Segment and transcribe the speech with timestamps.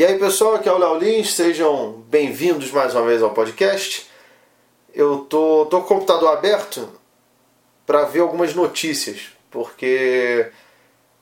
[0.00, 4.08] E aí pessoal, aqui é o Léo Lins, sejam bem-vindos mais uma vez ao podcast.
[4.94, 6.88] Eu tô, tô com o computador aberto
[7.84, 10.50] para ver algumas notícias, porque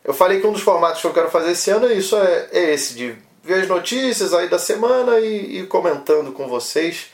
[0.04, 2.50] eu falei que um dos formatos que eu quero fazer esse ano é isso, é,
[2.52, 7.08] é esse, de ver as notícias aí da semana e, e comentando com vocês.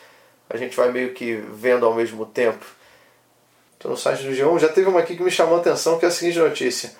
[0.50, 2.66] A gente vai meio que vendo ao mesmo tempo.
[3.72, 6.04] Estou no site do G1, já teve uma aqui que me chamou a atenção, que
[6.04, 6.94] é a seguinte notícia.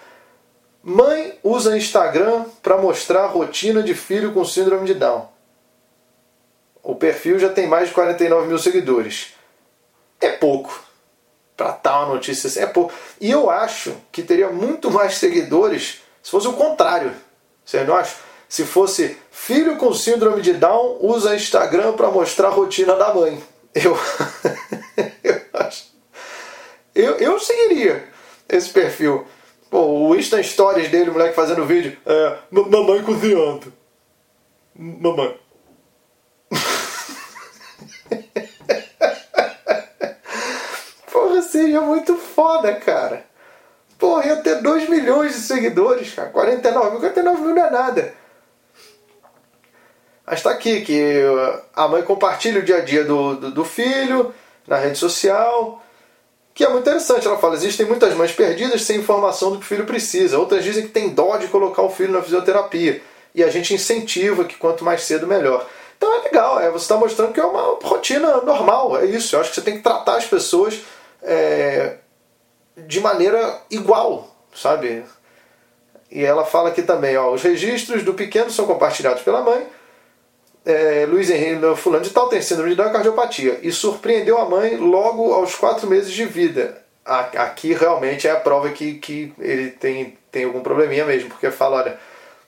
[0.87, 5.27] Mãe usa Instagram para mostrar a rotina de filho com síndrome de Down.
[6.83, 9.33] O perfil já tem mais de 49 mil seguidores.
[10.21, 10.79] É pouco.
[11.57, 12.93] Para tal notícia é pouco.
[13.19, 17.15] E eu acho que teria muito mais seguidores se fosse o contrário.
[17.65, 18.19] Vocês não acham?
[18.47, 23.43] Se fosse filho com síndrome de Down usa Instagram para mostrar a rotina da mãe.
[23.75, 23.97] Eu,
[25.25, 25.85] eu acho.
[26.95, 28.07] Eu, eu seguiria
[28.47, 29.27] esse perfil.
[29.71, 31.99] Pô, o Insta Stories dele, o moleque fazendo vídeo.
[32.07, 33.73] É, mamãe cozinhando.
[34.75, 35.39] Mamãe.
[41.11, 43.25] Porra, seja muito foda, cara.
[43.99, 46.31] Porra, ia ter 2 milhões de seguidores, cara.
[46.31, 48.15] 49 mil, 49 mil não é nada.
[50.27, 51.23] Mas tá aqui que
[51.75, 54.35] a mãe compartilha o dia a dia do, do, do filho
[54.67, 55.83] na rede social
[56.55, 57.27] que é muito interessante.
[57.27, 60.39] Ela fala: existem muitas mães perdidas sem informação do que o filho precisa.
[60.39, 63.03] Outras dizem que tem dó de colocar o filho na fisioterapia.
[63.35, 65.67] E a gente incentiva que quanto mais cedo, melhor.
[65.97, 69.35] Então é legal, é, você está mostrando que é uma rotina normal, é isso.
[69.35, 70.81] Eu acho que você tem que tratar as pessoas
[71.23, 71.97] é,
[72.77, 75.05] de maneira igual, sabe?
[76.11, 79.67] E ela fala aqui também: ó, os registros do pequeno são compartilhados pela mãe
[80.65, 84.77] é, Luiz Henrique fulano de tal tem síndrome de Down cardiopatia e surpreendeu a mãe
[84.77, 86.83] logo aos quatro meses de vida.
[87.05, 91.77] Aqui realmente é a prova que, que ele tem, tem algum probleminha mesmo, porque fala,
[91.77, 91.99] olha,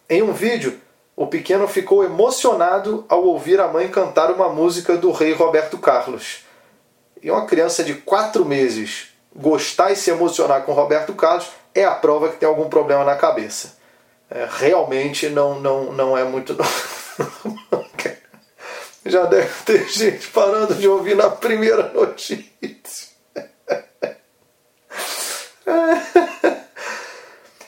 [0.08, 0.80] em um vídeo
[1.14, 6.44] o pequeno ficou emocionado ao ouvir a mãe cantar uma música do rei Roberto Carlos.
[7.22, 11.94] E uma criança de quatro meses gostar e se emocionar com Roberto Carlos é a
[11.94, 13.76] prova que tem algum problema na cabeça.
[14.30, 16.56] É, realmente não, não, não é muito
[19.06, 22.46] Já deve ter gente parando de ouvir na primeira notícia.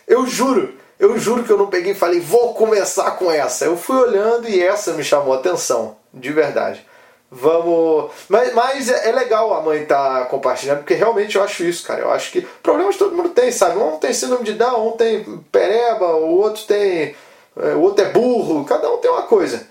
[0.06, 3.66] Eu juro, eu juro que eu não peguei e falei, vou começar com essa.
[3.66, 6.84] Eu fui olhando e essa me chamou a atenção, de verdade.
[7.30, 8.10] Vamos.
[8.28, 12.00] Mas, mas é, legal a mãe estar tá compartilhando, porque realmente eu acho isso, cara.
[12.00, 13.76] Eu acho que problemas todo mundo tem, sabe?
[13.78, 17.14] Um tem síndrome de Down, um tem pereba, o outro tem.
[17.56, 19.66] É, o outro é burro, cada um tem uma coisa.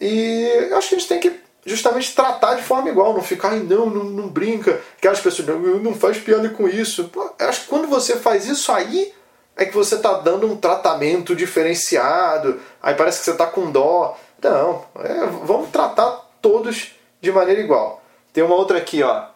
[0.00, 3.52] E eu acho que a gente tem que justamente tratar de forma igual, não ficar,
[3.52, 7.04] não, não, não brinca, aquelas pessoas, não, não faz piada com isso.
[7.04, 9.12] Pô, acho que quando você faz isso aí,
[9.56, 14.16] é que você está dando um tratamento diferenciado, aí parece que você está com dó.
[14.42, 18.02] Não, é, vamos tratar todos de maneira igual.
[18.32, 19.26] Tem uma outra aqui, ó.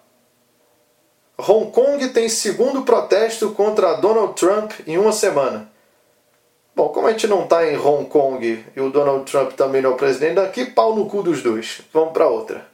[1.40, 5.70] Hong Kong tem segundo protesto contra Donald Trump em uma semana.
[6.78, 9.90] Bom, como a gente não está em Hong Kong e o Donald Trump também não
[9.90, 11.80] é o presidente daqui, pau no cu dos dois.
[11.92, 12.68] Vamos para outra.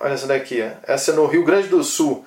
[0.00, 0.62] Olha essa daqui.
[0.84, 2.24] Essa é no Rio Grande do Sul.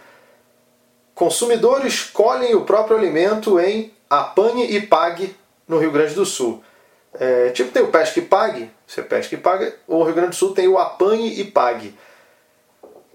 [1.16, 5.34] Consumidores colhem o próprio alimento em apanhe e pague
[5.66, 6.62] no Rio Grande do Sul.
[7.13, 9.74] É, tipo, tem o pesca e pague, você pesca e paga.
[9.88, 11.97] O Rio Grande do Sul tem o apanhe e pague.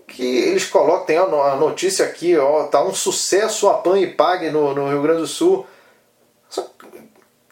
[0.06, 1.26] Que eles colocam, tem a
[1.56, 5.26] notícia aqui, ó, tá um sucesso o apanhe e pague no, no Rio Grande do
[5.26, 5.66] Sul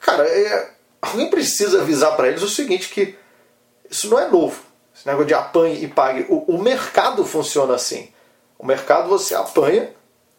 [0.07, 0.71] Cara, é,
[1.03, 3.19] alguém precisa avisar para eles o seguinte, que
[3.91, 4.63] isso não é novo.
[4.95, 6.25] Esse negócio de apanhe e pague.
[6.29, 8.09] O, o mercado funciona assim.
[8.57, 9.91] O mercado você apanha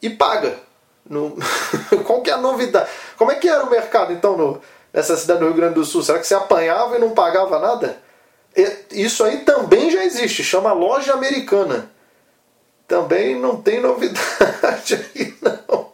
[0.01, 0.57] e paga.
[1.05, 1.35] No...
[2.07, 2.89] Qual que é a novidade?
[3.17, 4.61] Como é que era o mercado então no,
[4.93, 6.01] nessa cidade do Rio Grande do Sul?
[6.01, 8.01] Será que você apanhava e não pagava nada?
[8.89, 11.91] Isso aí também já existe, chama loja americana.
[12.87, 15.91] Também não tem novidade aí não.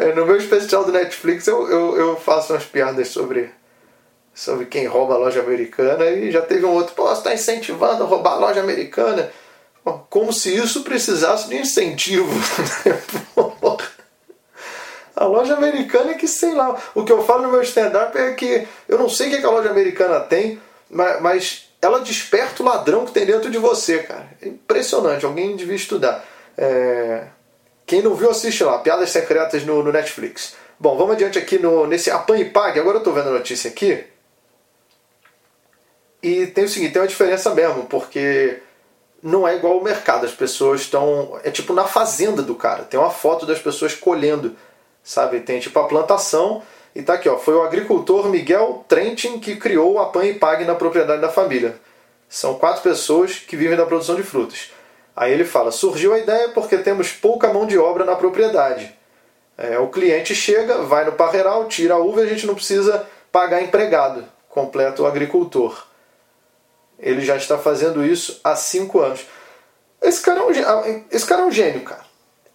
[0.00, 3.50] É, no meu especial do Netflix eu, eu, eu, faço umas piadas sobre,
[4.34, 8.02] sobre quem rouba a loja americana e já teve um outro, pô, você está incentivando
[8.02, 9.30] a roubar a loja americana.
[10.10, 12.30] Como se isso precisasse de incentivo.
[15.16, 16.76] a loja americana é que sei lá.
[16.94, 19.50] O que eu falo no meu stand-up é que eu não sei o que a
[19.50, 24.28] loja americana tem, mas, mas ela desperta o ladrão que tem dentro de você, cara.
[24.42, 26.24] É impressionante, alguém devia estudar.
[26.56, 27.24] É...
[27.90, 28.78] Quem não viu, assiste lá.
[28.78, 30.54] Piadas Secretas no, no Netflix.
[30.78, 32.78] Bom, vamos adiante aqui no, nesse apanhe e pague.
[32.78, 34.04] Agora eu estou vendo a notícia aqui.
[36.22, 38.62] E tem o seguinte, tem uma diferença mesmo, porque
[39.20, 40.24] não é igual ao mercado.
[40.24, 41.40] As pessoas estão.
[41.42, 42.84] É tipo na fazenda do cara.
[42.84, 44.54] Tem uma foto das pessoas colhendo.
[45.02, 45.40] Sabe?
[45.40, 46.62] Tem tipo a plantação
[46.94, 50.34] e E tá aqui, ó, foi o agricultor Miguel Trentin que criou o Apanhe e
[50.34, 51.74] Pague na propriedade da família.
[52.28, 54.70] São quatro pessoas que vivem da produção de frutas.
[55.14, 58.94] Aí ele fala: surgiu a ideia porque temos pouca mão de obra na propriedade.
[59.56, 63.06] É, o cliente chega, vai no parreiral, tira a uva e a gente não precisa
[63.30, 65.86] pagar empregado, completa o agricultor.
[66.98, 69.26] Ele já está fazendo isso há cinco anos.
[70.00, 72.04] Esse cara é um, ah, esse cara é um gênio, cara.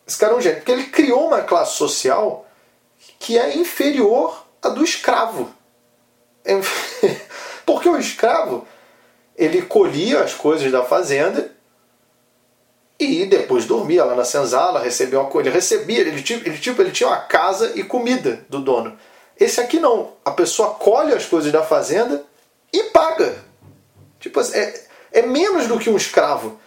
[0.07, 2.47] Esse cara é um gênio, porque ele criou uma classe social
[3.19, 5.53] que é inferior à do escravo.
[7.65, 8.67] Porque o escravo
[9.35, 11.54] ele colhia as coisas da fazenda
[13.25, 16.91] e depois dormia lá na senzala, recebia uma coisa, ele recebia, ele, ele, tipo, ele
[16.91, 18.95] tinha uma casa e comida do dono.
[19.37, 20.13] Esse aqui não.
[20.23, 22.23] A pessoa colhe as coisas da fazenda
[22.71, 23.35] e paga.
[24.19, 26.59] Tipo, é, é menos do que um escravo.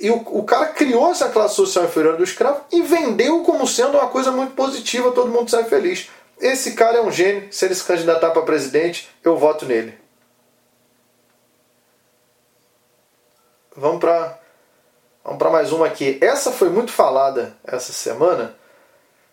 [0.00, 3.96] E o, o cara criou essa classe social inferior do escravo e vendeu como sendo
[3.96, 6.10] uma coisa muito positiva, todo mundo sai feliz.
[6.40, 7.52] Esse cara é um gênio.
[7.52, 9.96] Se ele se candidatar para presidente, eu voto nele.
[13.76, 14.41] Vamos para
[15.24, 16.18] vamos para mais uma aqui.
[16.20, 18.54] Essa foi muito falada essa semana.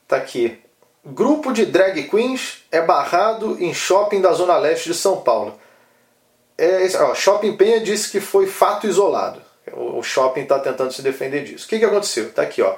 [0.07, 0.59] Tá aqui.
[1.05, 5.59] Grupo de drag queens é barrado em shopping da Zona Leste de São Paulo.
[6.57, 9.41] É, ó, shopping Penha disse que foi fato isolado.
[9.71, 11.65] O, shopping está tentando se defender disso.
[11.65, 12.31] O que, que aconteceu?
[12.33, 12.75] Tá aqui, ó.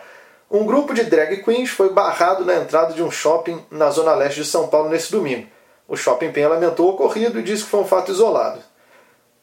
[0.52, 4.42] Um grupo de drag queens foi barrado na entrada de um shopping na Zona Leste
[4.42, 5.48] de São Paulo nesse domingo.
[5.88, 8.62] O Shopping Penha lamentou o ocorrido e disse que foi um fato isolado.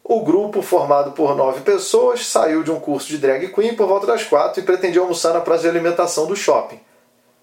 [0.09, 4.07] O grupo, formado por nove pessoas, saiu de um curso de drag queen por volta
[4.07, 6.81] das quatro e pretendia almoçar na praça de alimentação do shopping.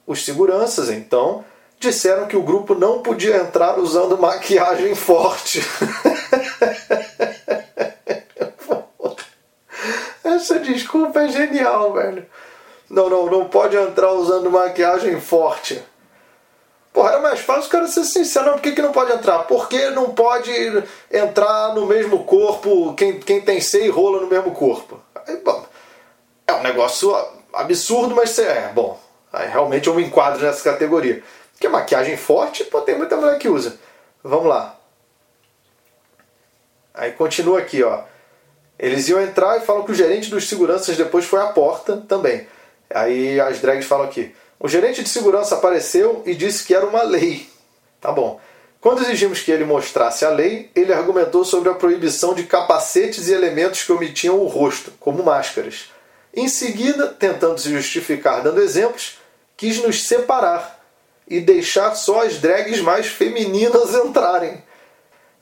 [0.08, 1.46] Os seguranças, então,
[1.80, 5.62] disseram que o grupo não podia entrar usando maquiagem forte.
[10.24, 12.26] Essa desculpa é genial, velho.
[12.90, 15.84] Não, não, não pode entrar usando maquiagem forte.
[17.06, 18.48] Porra, era mais fácil o cara ser sincero.
[18.48, 19.40] Não, por que, que não pode entrar?
[19.44, 20.52] Porque não pode
[21.12, 25.00] entrar no mesmo corpo quem, quem tem C e rola no mesmo corpo.
[25.28, 25.64] Aí, bom,
[26.48, 27.16] é um negócio
[27.54, 29.00] absurdo, mas é bom.
[29.32, 31.22] Aí, realmente eu me enquadro nessa categoria.
[31.52, 33.78] Porque maquiagem forte, pô, tem muita mulher que usa.
[34.24, 34.76] Vamos lá.
[36.92, 38.02] Aí continua aqui, ó.
[38.80, 42.48] Eles iam entrar e falam que o gerente dos seguranças depois foi à porta também.
[42.90, 44.34] Aí as drags falam aqui.
[44.66, 47.48] O gerente de segurança apareceu e disse que era uma lei.
[48.02, 48.42] Tá bom.
[48.82, 53.34] Quando exigimos que ele mostrasse a lei, ele argumentou sobre a proibição de capacetes e
[53.34, 55.92] elementos que omitiam o rosto, como máscaras.
[56.34, 59.20] Em seguida, tentando se justificar dando exemplos,
[59.56, 60.84] quis nos separar
[61.28, 64.64] e deixar só as drags mais femininas entrarem.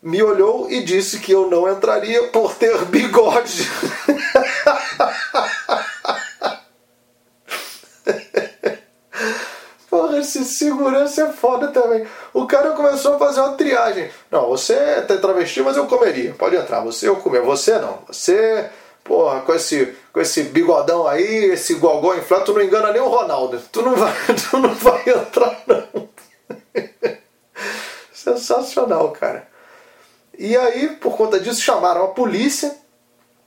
[0.02, 3.72] Me olhou e disse que eu não entraria por ter bigode.
[10.24, 12.06] esse segurança é foda também.
[12.34, 14.10] O cara começou a fazer uma triagem.
[14.32, 16.34] Não, você é travesti, mas eu comeria.
[16.34, 17.42] Pode entrar, você eu comer.
[17.42, 18.00] Você não.
[18.08, 18.70] Você,
[19.04, 23.10] porra, com esse, com esse bigodão aí, esse gogó inflado, tu não engana nem o
[23.10, 23.62] Ronaldo.
[23.72, 24.14] Tu não vai,
[24.50, 26.10] tu não vai entrar, não.
[28.14, 29.48] Sensacional, cara.
[30.38, 32.76] E aí, por conta disso, chamaram a polícia.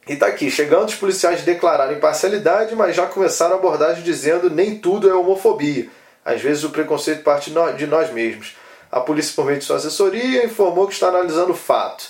[0.08, 4.78] E tá aqui, chegando os policiais declararam imparcialidade, mas já começaram a abordagem dizendo nem
[4.78, 5.88] tudo é homofobia.
[6.26, 8.56] Às vezes o preconceito parte de nós mesmos.
[8.90, 12.08] A polícia, por meio de sua assessoria, informou que está analisando o fato.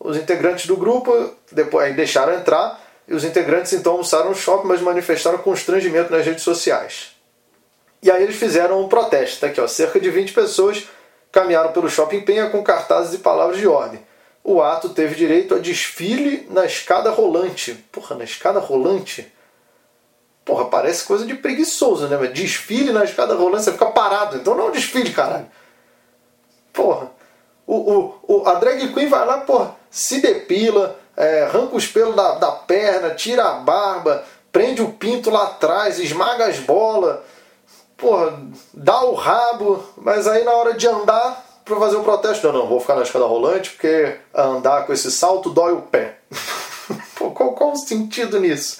[0.00, 4.80] Os integrantes do grupo depois deixaram entrar e os integrantes então almoçaram no shopping, mas
[4.80, 7.12] manifestaram constrangimento nas redes sociais.
[8.02, 9.38] E aí eles fizeram um protesto.
[9.38, 10.88] Tá aqui, ó, cerca de 20 pessoas
[11.30, 14.04] caminharam pelo shopping Penha com cartazes e palavras de ordem.
[14.42, 17.74] O ato teve direito a desfile na escada rolante.
[17.92, 19.32] Porra, na escada rolante?
[20.44, 22.16] Porra, parece coisa de preguiçoso, né?
[22.28, 24.36] Desfile na escada rolante, você fica parado.
[24.36, 25.46] Então não é desfile, caralho.
[26.72, 27.10] Porra.
[27.66, 32.16] O, o, o, a drag queen vai lá, porra, se depila, é, arranca os pelos
[32.16, 37.20] da, da perna, tira a barba, prende o pinto lá atrás, esmaga as bolas,
[37.96, 38.36] porra,
[38.74, 42.66] dá o rabo, mas aí na hora de andar, pra fazer um protesto, não, não,
[42.66, 46.18] vou ficar na escada rolante porque andar com esse salto dói o pé.
[47.14, 48.78] Pô, qual, qual o sentido nisso?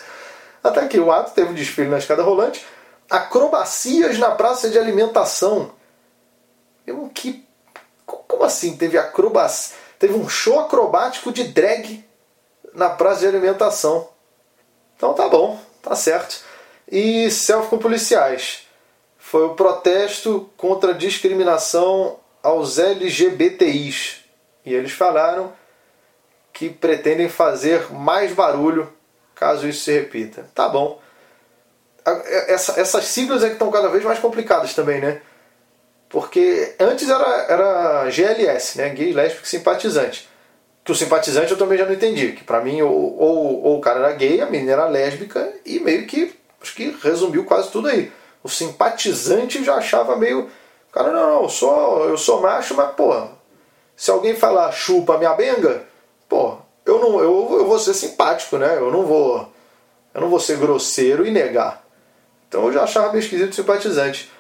[0.63, 2.65] Até que o ato teve um desfile na escada rolante,
[3.11, 5.73] acrobacias na praça de alimentação.
[7.15, 7.47] Que,
[8.07, 9.77] como assim teve acrobacia?
[9.99, 12.05] Teve um show acrobático de drag
[12.75, 14.09] na praça de alimentação.
[14.97, 16.41] Então tá bom, tá certo.
[16.89, 18.67] E selfie com policiais.
[19.19, 24.25] Foi o protesto contra a discriminação aos LGBTIs.
[24.65, 25.53] E eles falaram
[26.53, 28.93] que pretendem fazer mais barulho
[29.43, 30.47] caso isso se repita.
[30.55, 31.01] Tá bom.
[32.47, 35.21] Essa, essas siglas é que estão cada vez mais complicadas também, né?
[36.09, 38.91] Porque antes era, era GLS, né?
[38.91, 40.29] Gay, lésbico, simpatizante.
[40.85, 42.33] Que o simpatizante eu também já não entendi.
[42.33, 45.81] Que para mim, ou, ou, ou, o cara era gay, a menina era lésbica, e
[45.81, 48.13] meio que, acho que resumiu quase tudo aí.
[48.45, 50.49] O simpatizante já achava meio.
[50.93, 53.29] Cara, não, não, eu sou, eu sou macho, mas, pô,
[53.97, 55.85] se alguém falar chupa minha benga,
[56.31, 56.62] eu
[57.03, 58.77] não eu, eu vou ser simpático, né?
[58.77, 59.53] Eu não vou
[60.15, 61.85] eu não vou ser grosseiro e negar.
[62.49, 64.31] Então eu já achava meio esquisito simpatizante.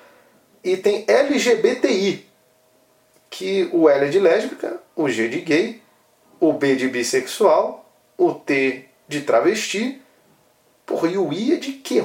[0.62, 2.26] E tem LGBTI,
[3.31, 5.83] que o L é de lésbica, o G de gay,
[6.38, 10.00] o B de bissexual, o T de travesti.
[10.85, 12.04] Porra, e o I é de quê?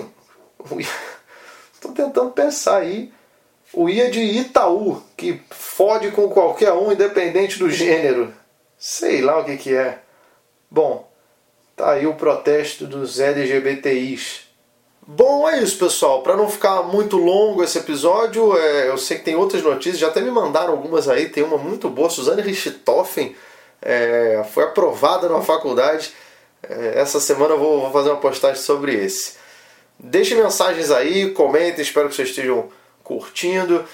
[1.74, 3.12] Estou tentando pensar aí.
[3.74, 8.34] O I é de Itaú, que fode com qualquer um, independente do gênero.
[8.78, 10.00] Sei lá o que, que é.
[10.70, 11.10] Bom,
[11.76, 14.48] tá aí o protesto dos LGBTIs.
[15.06, 16.22] Bom, é isso, pessoal.
[16.22, 20.08] Para não ficar muito longo esse episódio, é, eu sei que tem outras notícias, já
[20.08, 21.30] até me mandaram algumas aí.
[21.30, 23.36] Tem uma muito boa, Suzane Richthofen
[23.82, 26.14] é, foi aprovada na faculdade.
[26.62, 29.36] É, essa semana eu vou, vou, fazer uma postagem sobre esse.
[30.00, 32.70] Deixe mensagens aí, comentem, espero que vocês estejam
[33.04, 33.86] curtindo.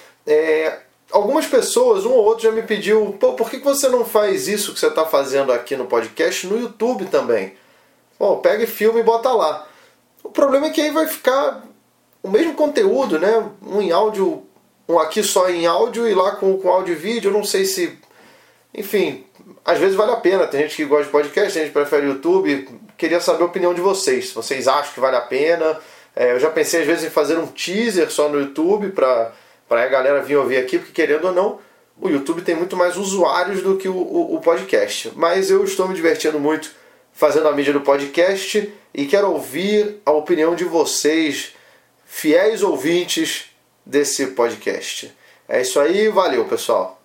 [1.14, 4.74] Algumas pessoas, um ou outro, já me pediu: Pô, por que você não faz isso
[4.74, 7.54] que você está fazendo aqui no podcast no YouTube também?
[8.18, 9.68] Bom, pega e filme e bota lá.
[10.24, 11.64] O problema é que aí vai ficar
[12.24, 13.48] o mesmo conteúdo, né?
[13.62, 14.44] Um em áudio,
[14.90, 17.30] um aqui só em áudio e lá com, com áudio e vídeo.
[17.30, 17.96] Eu não sei se.
[18.74, 19.24] Enfim,
[19.64, 20.48] às vezes vale a pena.
[20.48, 22.68] Tem gente que gosta de podcast, tem gente que prefere YouTube.
[22.98, 24.30] Queria saber a opinião de vocês.
[24.30, 25.80] Se vocês acham que vale a pena.
[26.16, 28.90] É, eu já pensei às vezes em fazer um teaser só no YouTube
[29.74, 31.60] para a galera vir ouvir aqui, porque querendo ou não,
[32.00, 35.12] o YouTube tem muito mais usuários do que o, o, o podcast.
[35.16, 36.72] Mas eu estou me divertindo muito
[37.12, 41.56] fazendo a mídia do podcast e quero ouvir a opinião de vocês,
[42.06, 43.46] fiéis ouvintes
[43.84, 45.12] desse podcast.
[45.50, 47.03] É isso aí, valeu pessoal!